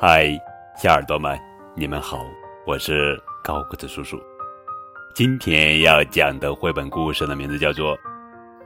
[0.00, 0.28] 嗨，
[0.76, 1.36] 小耳朵们，
[1.74, 2.24] 你们好，
[2.64, 4.16] 我是高个子叔叔。
[5.12, 7.96] 今天要讲的绘本故事的名字叫做《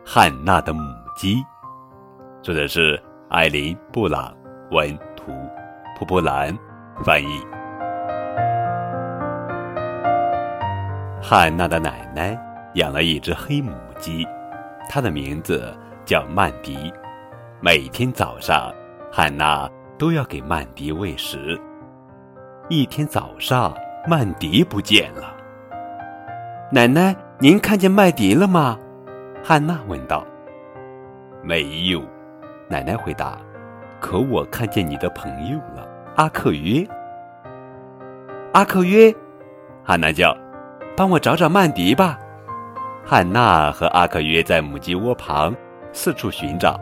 [0.04, 0.82] 汉娜的母
[1.16, 1.36] 鸡》，
[2.42, 4.36] 作者是艾琳·布朗，
[4.72, 5.32] 文图，
[5.98, 6.54] 蒲蒲兰
[7.02, 7.40] 翻译。
[11.22, 12.38] 汉娜的奶奶
[12.74, 14.22] 养了一只黑母鸡，
[14.86, 15.74] 它的名字
[16.04, 16.92] 叫曼迪。
[17.58, 18.70] 每天早上，
[19.10, 19.66] 汉娜。
[20.02, 21.56] 都要给曼迪喂食。
[22.68, 23.72] 一天早上，
[24.04, 25.32] 曼迪不见了。
[26.72, 28.76] 奶奶，您看见麦迪了吗？
[29.44, 30.26] 汉娜问道。
[31.40, 32.02] 没有，
[32.68, 33.38] 奶奶回答。
[34.00, 36.84] 可我看见你的朋友了，阿克约。
[38.54, 39.14] 阿克约，
[39.84, 40.36] 汉娜叫
[40.98, 42.18] ：“帮我找找曼迪吧。”
[43.06, 45.54] 汉娜和阿克约在母鸡窝旁
[45.92, 46.76] 四处寻找。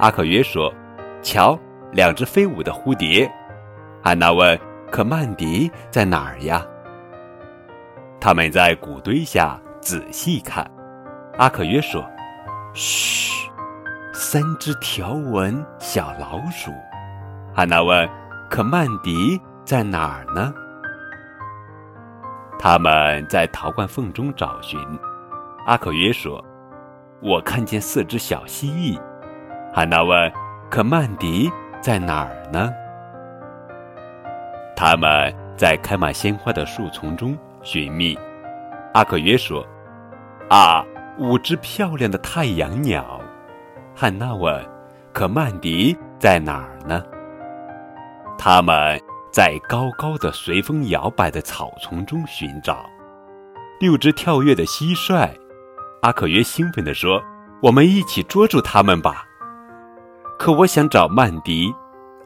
[0.00, 0.74] 阿克约说
[1.22, 1.56] ：“瞧。”
[1.92, 3.30] 两只飞舞的蝴蝶，
[4.02, 4.58] 安娜问
[4.90, 6.64] ：“可曼迪在哪儿呀？”
[8.20, 10.68] 他们在谷堆下仔细看。
[11.38, 12.04] 阿克约说
[12.74, 13.48] ：“嘘，
[14.12, 16.70] 三只条纹小老鼠。”
[17.54, 18.08] 安娜问
[18.50, 20.52] ：“可曼迪在哪儿呢？”
[22.58, 24.80] 他们在陶罐缝中找寻。
[25.66, 26.42] 阿克约说
[27.20, 29.00] ：“我看见四只小蜥蜴。”
[29.74, 30.32] 安娜问
[30.70, 31.50] ：“可曼迪？”
[31.86, 32.72] 在哪儿呢？
[34.74, 38.18] 他们在开满鲜花的树丛中寻觅。
[38.92, 39.64] 阿克约说
[40.50, 40.84] ：“啊，
[41.16, 43.20] 五只漂亮的太阳鸟。”
[43.94, 44.68] 汉娜问
[45.14, 47.04] ：“可曼迪在哪儿呢？”
[48.36, 49.00] 他们
[49.30, 52.84] 在高高的、随风摇摆的草丛中寻找。
[53.78, 55.30] 六只跳跃的蟋蟀。
[56.02, 57.22] 阿克约兴奋地说
[57.62, 59.24] ：“我们一起捉住它们吧！”
[60.38, 61.72] 可我想找曼迪，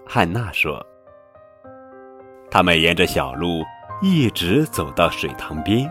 [0.06, 0.84] 汉娜说。
[2.50, 3.62] 他们沿着小路
[4.02, 5.90] 一直走到水塘边。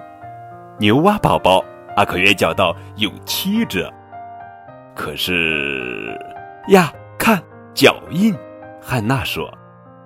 [0.78, 1.64] 牛蛙宝宝，
[1.96, 3.90] 阿克约叫道：“有七只。”
[4.94, 6.20] 可是
[6.68, 7.42] 呀，看
[7.74, 8.36] 脚印，
[8.82, 9.50] 汉娜说。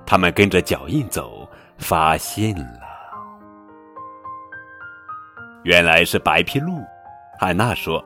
[0.06, 2.80] 他们跟着脚印走，发现了，
[5.64, 6.84] 原来是白皮鹿。
[7.40, 8.04] 汉娜说：“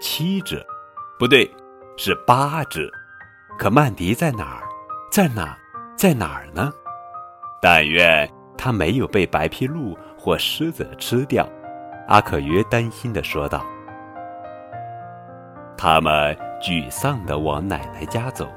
[0.00, 0.64] 七只，
[1.18, 1.50] 不对，
[1.98, 2.90] 是八只。”
[3.58, 4.62] 可曼迪在哪儿？
[5.10, 5.56] 在哪？
[5.96, 6.72] 在哪儿呢？
[7.60, 11.48] 但愿他没有被白皮鹿或狮子吃掉。
[12.08, 13.64] 阿克约担心地说道。
[15.76, 18.48] 他们沮丧地往奶奶家走，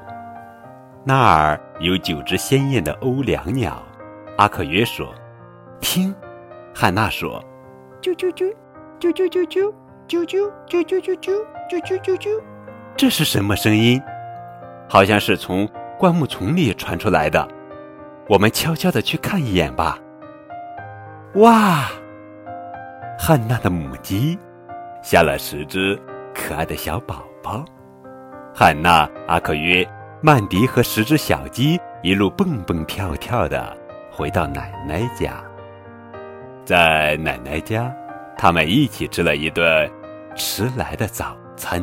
[1.04, 3.82] 那儿有九只鲜艳的欧良鸟。
[4.38, 5.14] 阿克约说
[5.80, 6.14] ：“听。”
[6.74, 7.42] 汉娜说
[8.02, 8.52] ：“啾啾啾，
[9.00, 9.72] 啾啾啾啾，
[10.08, 12.42] 啾啾啾啾啾啾啾啾啾啾，
[12.96, 14.00] 这是什么声音？”
[14.88, 17.46] 好像是从灌木丛里传出来的，
[18.28, 19.98] 我们悄悄的去看一眼吧。
[21.34, 21.88] 哇，
[23.18, 24.38] 汉娜的母鸡
[25.02, 26.00] 下了十只
[26.34, 27.64] 可爱的小宝宝。
[28.54, 29.86] 汉娜、阿克约、
[30.22, 33.76] 曼迪和十只小鸡一路蹦蹦跳跳的
[34.10, 35.42] 回到奶奶家。
[36.64, 37.94] 在奶奶家，
[38.36, 39.90] 他们一起吃了一顿
[40.34, 41.82] 迟来的早餐。